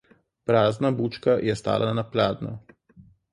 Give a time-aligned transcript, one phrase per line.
[0.51, 2.55] Prazna bučka je stala na pladnju.